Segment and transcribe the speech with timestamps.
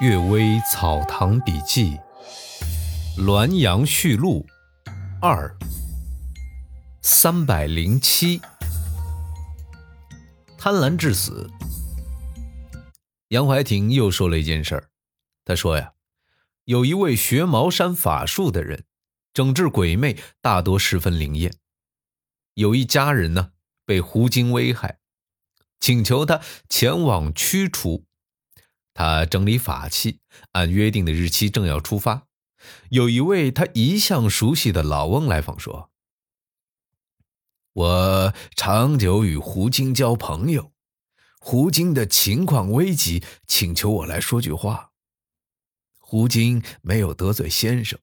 [0.02, 1.98] 《岳微草堂笔记》
[3.22, 4.46] 《滦阳序录》
[5.20, 5.54] 二
[7.02, 8.40] 三百零七，
[10.56, 11.50] 贪婪致死。
[13.28, 14.88] 杨怀廷又说了一件事儿，
[15.44, 15.92] 他说呀，
[16.64, 18.84] 有一位学茅山法术的人，
[19.34, 21.52] 整治鬼魅大多十分灵验。
[22.54, 23.50] 有一家人呢
[23.84, 24.98] 被狐精危害，
[25.78, 26.40] 请求他
[26.70, 28.06] 前往驱除。
[29.00, 30.20] 他整理法器，
[30.52, 32.26] 按约定的日期正要出发。
[32.90, 35.90] 有一位他一向熟悉的老翁来访，说
[37.72, 40.72] ：“我长久与胡精交朋友，
[41.38, 44.90] 胡精的情况危急，请求我来说句话。
[45.98, 47.98] 胡精没有得罪先生，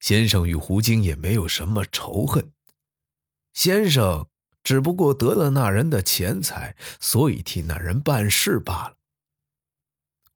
[0.00, 2.50] 先生与胡精也没有什么仇恨。
[3.52, 4.28] 先生
[4.64, 8.96] 只不过得了那人的钱财，所以替那人办事罢了。”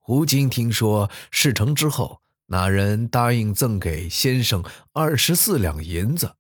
[0.07, 6.37] 胡金听说事成之后，那人答应赠给先生二十四两银子。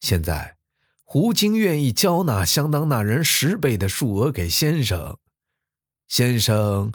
[0.00, 0.56] 现在，
[1.04, 5.18] 胡金愿意交纳相当那人十倍的数额给先生。
[6.08, 6.90] 先生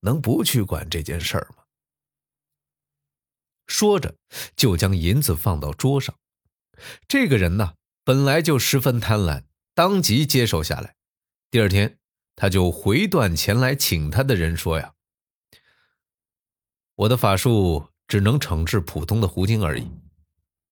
[0.00, 1.64] 能不去管这件事儿吗？
[3.66, 4.16] 说着，
[4.56, 6.16] 就将银子放到桌上。
[7.06, 9.42] 这个人呢，本来就十分贪婪，
[9.74, 10.96] 当即接受下来。
[11.50, 11.98] 第二天，
[12.34, 14.92] 他就回断前来请他的人说：“呀。”
[16.96, 19.88] 我的法术只能惩治普通的狐精而已。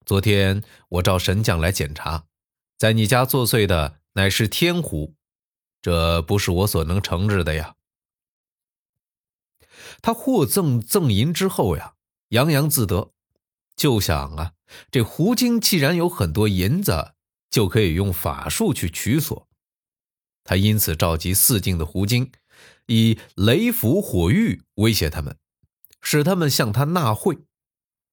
[0.06, 2.26] 昨天我召神将来检查，
[2.78, 5.14] 在你家作祟的乃是天狐，
[5.80, 7.74] 这不是我所能惩治的呀。
[10.00, 11.94] 他获赠赠银之后呀，
[12.28, 13.12] 洋洋自得，
[13.74, 14.52] 就想啊，
[14.90, 17.14] 这狐精既然有很多银子，
[17.50, 19.48] 就可以用法术去取索。
[20.44, 22.30] 他因此召集四境的狐精，
[22.86, 25.36] 以雷符火玉威胁他们。
[26.02, 27.38] 使他们向他纳贿，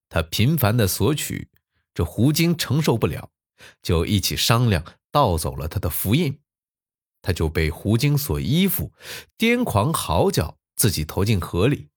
[0.08, 1.50] 他频繁的索取，
[1.94, 3.32] 这胡精承受不了，
[3.82, 6.40] 就一起商量盗走了他的符印，
[7.22, 8.94] 他就被胡精所依附，
[9.38, 11.90] 癫狂嚎叫，自己投进河里。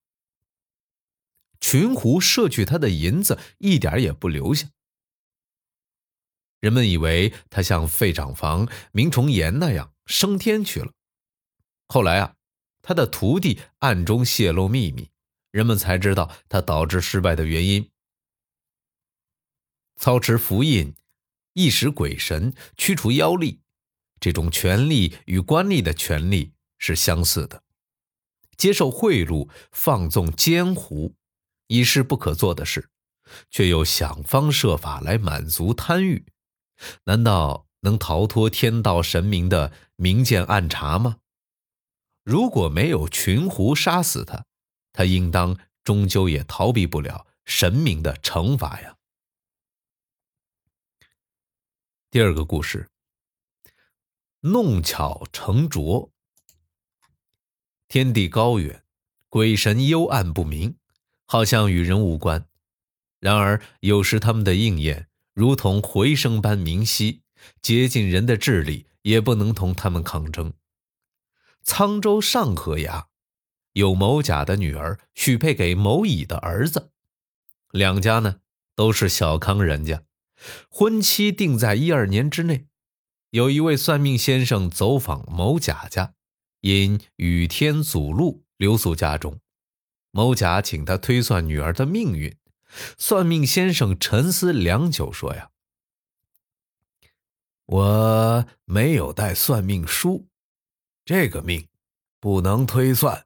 [1.60, 4.68] 群狐摄取他的银子，一点也不留下。
[6.58, 10.92] 人们以为他像费长房、明崇岩那样升天去了，
[11.86, 12.34] 后来啊，
[12.82, 15.11] 他的徒弟暗中泄露秘密。
[15.52, 17.90] 人们才知道他导致失败的原因。
[19.96, 20.96] 操持符印，
[21.52, 23.60] 意识鬼神，驱除妖力，
[24.18, 27.62] 这种权力与官吏的权力是相似的。
[28.56, 31.14] 接受贿赂，放纵奸狐，
[31.66, 32.90] 已是不可做的事，
[33.50, 36.26] 却又想方设法来满足贪欲，
[37.04, 41.18] 难道能逃脱天道神明的明鉴暗查吗？
[42.24, 44.46] 如果没有群狐杀死他。
[44.92, 48.96] 他应当终究也逃避不了神明的惩罚呀。
[52.10, 52.90] 第二个故事，
[54.40, 56.12] 弄巧成拙。
[57.88, 58.84] 天地高远，
[59.28, 60.76] 鬼神幽暗不明，
[61.24, 62.46] 好像与人无关。
[63.18, 67.22] 然而有时他们的应验如同回声般明晰，
[67.62, 70.52] 接近人的智力也不能同他们抗争。
[71.64, 73.08] 沧州上河崖。
[73.72, 76.90] 有某甲的女儿许配给某乙的儿子，
[77.70, 78.40] 两家呢
[78.74, 80.02] 都是小康人家，
[80.68, 82.66] 婚期定在一二年之内。
[83.30, 86.14] 有一位算命先生走访某甲家，
[86.60, 89.40] 因雨天阻路，留宿家中。
[90.10, 92.36] 某甲请他推算女儿的命运，
[92.98, 95.50] 算命先生沉思良久，说：“呀，
[97.64, 100.26] 我没有带算命书，
[101.06, 101.66] 这个命
[102.20, 103.24] 不能推算。”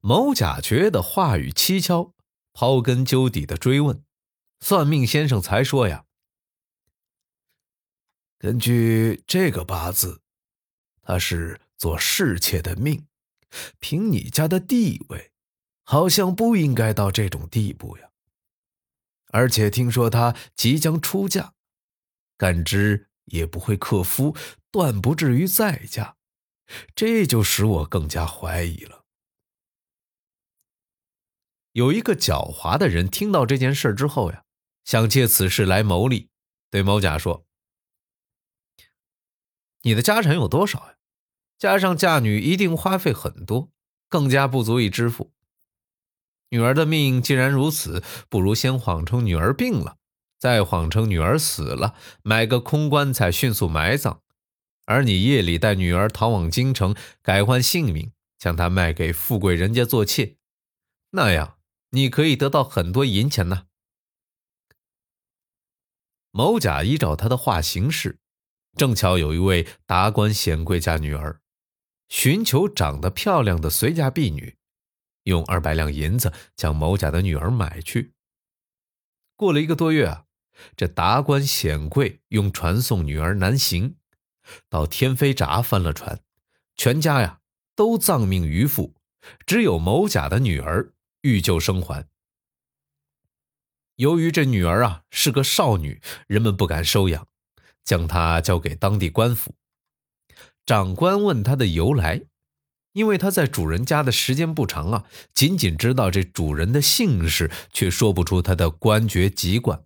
[0.00, 2.14] 某甲觉得话语蹊跷，
[2.52, 4.02] 刨根究底的追问，
[4.60, 6.06] 算命先生才说：“呀，
[8.38, 10.22] 根据这个八字，
[11.02, 13.06] 他是做侍妾的命，
[13.78, 15.32] 凭你家的地位，
[15.84, 18.10] 好像不应该到这种地步呀。
[19.28, 21.52] 而且听说他即将出嫁，
[22.38, 24.34] 感知也不会克夫，
[24.70, 26.16] 断不至于再嫁，
[26.94, 29.04] 这就使我更加怀疑了。”
[31.76, 34.44] 有一个狡猾的人听到这件事之后呀，
[34.86, 36.30] 想借此事来谋利，
[36.70, 37.44] 对某甲说
[39.84, 40.94] ：“你的家产有多少呀？
[41.58, 43.70] 加上嫁女一定花费很多，
[44.08, 45.34] 更加不足以支付。
[46.48, 49.98] 女儿的命既然如此，不如先谎称女儿病了，
[50.38, 54.22] 再谎称女儿死了，买个空棺材迅速埋葬，
[54.86, 60.36] 而你夜里带女儿逃往京城，改换姓名，将她卖给富贵人家做妾。”
[61.12, 61.55] 那样
[61.96, 63.68] 你可以得到很多银钱呢。
[66.30, 68.18] 某甲依照他的话行事，
[68.76, 71.40] 正巧有一位达官显贵家女儿，
[72.10, 74.58] 寻求长得漂亮的随嫁婢女，
[75.22, 78.12] 用二百两银子将某甲的女儿买去。
[79.34, 80.26] 过了一个多月啊，
[80.76, 83.96] 这达官显贵用船送女儿南行，
[84.68, 86.20] 到天妃闸翻了船，
[86.76, 87.40] 全家呀
[87.74, 88.94] 都葬命于腹，
[89.46, 90.92] 只有某甲的女儿
[91.26, 92.06] 欲救生还。
[93.96, 97.26] 由于这女儿啊是个少女，人们不敢收养，
[97.82, 99.56] 将她交给当地官府。
[100.64, 102.22] 长官问她的由来，
[102.92, 109.84] 因为她在主人家的时间不长啊，仅仅知道这主人的姓氏，却说不出他的官爵籍贯，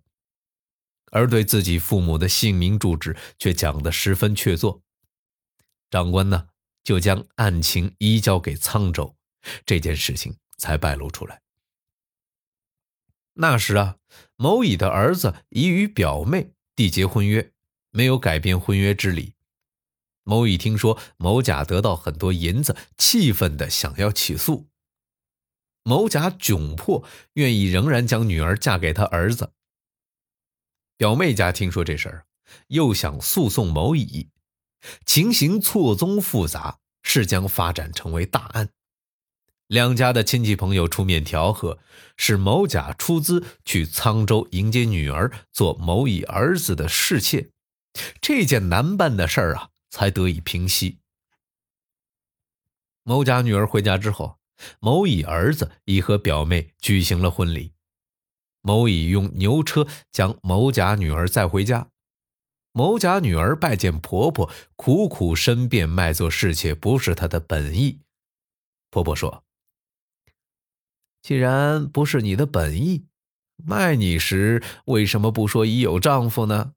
[1.11, 4.81] 而对自己父母的姓名住址却讲得十分确凿。
[5.89, 6.49] 长官呢，
[6.83, 9.15] 就将案情移交给沧州，
[9.65, 11.41] 这件事情才败露出来。
[13.33, 13.97] 那时啊，
[14.35, 17.51] 某乙的儿子已与表妹缔结婚约，
[17.89, 19.33] 没有改变婚约之礼。
[20.23, 24.69] 某乙听说某甲得到很多银子，气愤的想要起诉。
[25.83, 27.03] 某甲窘迫，
[27.33, 29.53] 愿意仍然将女儿嫁给他儿子。
[30.95, 32.27] 表妹家听说这事儿，
[32.67, 34.29] 又想诉讼某乙，
[35.07, 38.69] 情形错综复杂，是将发展成为大案。
[39.71, 41.79] 两家的亲戚朋友出面调和，
[42.17, 47.49] 是某甲出资去沧州迎接女儿，做某乙儿子的侍妾。
[48.19, 49.69] 这件难办的事儿啊。
[49.91, 50.99] 才得以平息。
[53.03, 54.39] 某甲女儿回家之后，
[54.79, 57.73] 某乙儿子已和表妹举行了婚礼。
[58.61, 61.89] 某乙用牛车将某甲女儿载回家。
[62.71, 67.99] 某甲女儿拜见婆婆，苦苦申辩卖做侍妾不是她的本意。
[68.89, 69.43] 婆婆说
[71.21, 73.05] ：“既然不是你的本意，
[73.55, 76.73] 卖你时为什么不说已有丈夫呢？”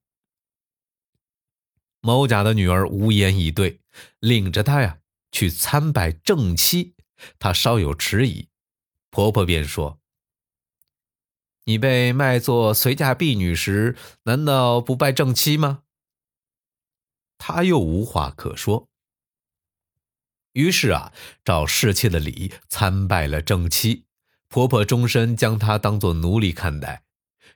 [2.01, 3.81] 某甲的女儿无言以对，
[4.21, 4.99] 领着她呀
[5.33, 6.95] 去参拜正妻。
[7.39, 8.49] 她稍有迟疑，
[9.09, 9.99] 婆婆便说
[11.65, 15.85] ：“你被卖作随嫁婢女时，难道不拜正妻吗？”
[17.39, 18.91] 她又无话可说。
[20.53, 21.13] 于是啊，
[21.43, 24.05] 找侍妾的礼参拜了正妻。
[24.55, 27.03] 婆婆终身将她当作奴隶看待，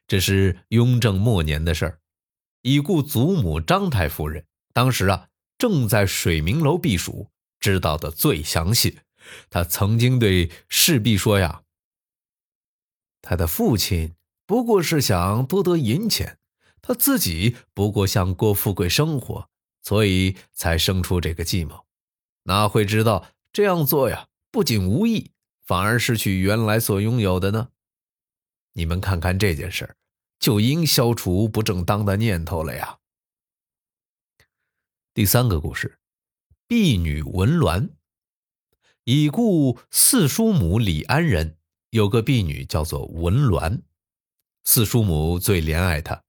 [0.08, 2.00] 这是雍正末年的事儿。
[2.62, 7.28] 已故祖母张太夫人当时啊正在水明楼避暑，
[7.60, 8.98] 知道的最详细。
[9.48, 11.62] 她曾经对侍婢说呀
[13.22, 16.40] ：“他的父亲不过是想多得银钱，
[16.82, 19.48] 他自己不过想过富贵生活，
[19.84, 21.84] 所以才生出这个计谋。
[22.42, 25.30] 哪会知道这样做呀，不仅无益，
[25.68, 27.68] 反而失去原来所拥有的呢？
[28.72, 29.94] 你们看看这件事。”
[30.40, 33.00] 就应消除不正当的念头了呀。
[35.12, 35.98] 第三个故事，
[36.68, 37.90] 婢女文鸾。
[39.02, 41.58] 已故四叔母李安人
[41.90, 43.82] 有个婢女叫做文鸾，
[44.62, 46.22] 四叔母最怜爱她。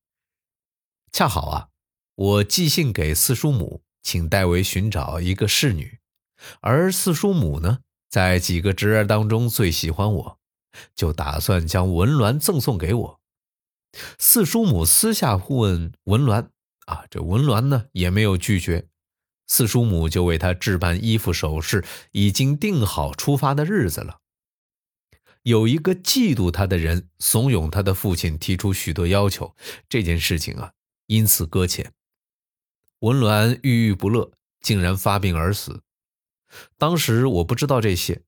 [1.11, 1.69] 恰好啊，
[2.15, 5.99] 我寄信给四叔母，请代为寻找一个侍女，
[6.61, 10.39] 而四叔母呢，在几个侄儿当中最喜欢我，
[10.95, 13.19] 就打算将文鸾赠送给我。
[14.17, 16.47] 四叔母私下问文鸾
[16.85, 18.87] ：“啊，这文鸾呢也没有拒绝。
[19.47, 24.19] 四叔母就为他置办衣服首饰，已经定好出发的日子了。
[25.43, 29.55] 有一个嫉妒他的人怂恿他的父亲提出许多要求，
[29.87, 30.73] 这件事情啊
[31.07, 31.93] 因此搁浅。
[32.99, 35.81] 文鸾郁郁不乐，竟然发病而死。
[36.77, 38.23] 当时我不知道这些，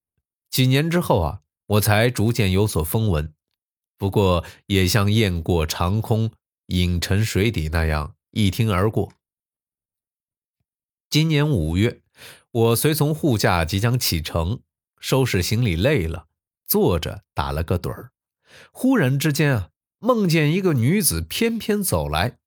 [0.50, 3.34] 几年之后啊，我才逐渐有所风闻。”
[3.98, 6.32] 不过也像雁过长空、
[6.68, 9.14] 影沉水底那样一听而过。
[11.08, 12.02] 今年五月，
[12.50, 14.62] 我随从护驾即将启程，
[15.00, 16.26] 收拾行李累了，
[16.66, 18.12] 坐着打了个盹儿。
[18.72, 22.40] 忽然之间啊，梦见一个女子翩翩走来。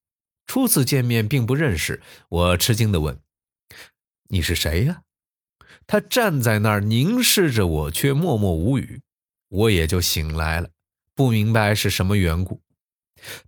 [0.47, 3.21] 初次见面并不认识，我吃惊地问
[4.31, 5.03] ：“你是谁呀？”
[5.87, 9.03] 他站在那儿凝视着我，却默默无语。
[9.49, 10.71] 我也就醒来了。
[11.15, 12.61] 不明白是什么缘故，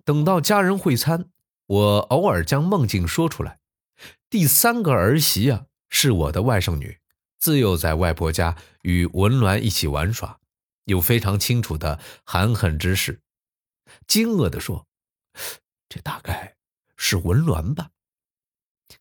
[0.04, 1.30] 等到家人会餐，
[1.66, 3.58] 我偶尔将梦境说出来。
[4.30, 6.98] 第三个儿媳啊，是我的外甥女，
[7.40, 10.38] 自幼在外婆家与文鸾一起玩耍，
[10.84, 13.20] 有非常清楚的含恨之事。
[14.06, 14.86] 惊愕地说
[15.88, 16.54] ：“这大概
[16.96, 17.90] 是文鸾吧？”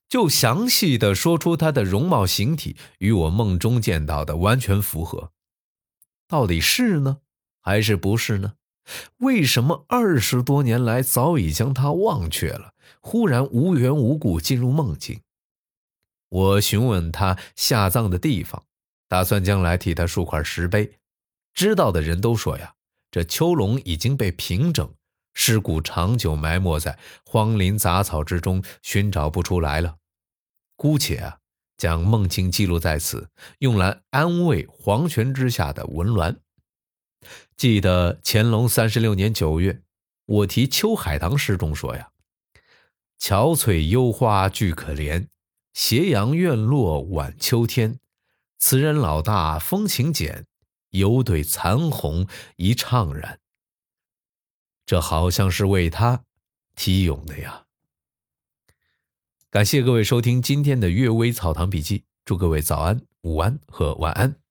[0.08, 5.32] 就详细的说出她的容貌形体与我梦中见到的完全符合。
[6.28, 7.18] 到底是呢？
[7.62, 8.54] 还是不是呢？
[9.18, 15.22] 为什么二十多年来早已将他忘却了，忽然无缘无故进入梦境？
[16.30, 18.64] 我询问他下葬的地方，
[19.08, 21.00] 打算将来替他竖块石碑。
[21.54, 22.76] 知道的人都说呀，
[23.10, 24.94] 这丘龙已经被平整，
[25.36, 29.98] 尸骨长久埋没在荒林杂草之中，寻找不出来了。
[30.76, 31.38] 姑且啊，
[31.78, 36.38] 将梦境记录在此，用来安慰黄泉之下的文鸾。
[37.56, 39.84] 记得乾隆三十六年九月，
[40.26, 42.10] 我题《秋海棠》诗中说呀
[43.22, 45.28] ：“憔悴幽花俱可怜，
[45.74, 48.00] 斜阳院落晚秋天。
[48.58, 50.48] 词人老大风情简。”
[50.96, 52.26] 犹对残红
[52.56, 53.38] 一怅然，
[54.86, 56.24] 这好像是为他
[56.76, 57.64] 题咏的呀。
[59.50, 64.45] 感谢各位收听今天的《阅微草堂笔记》，祝各位早安、午安和晚安。